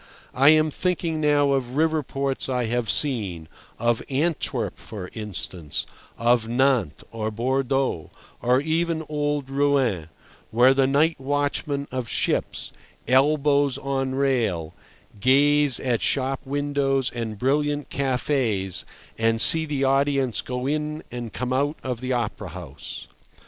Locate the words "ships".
12.09-12.71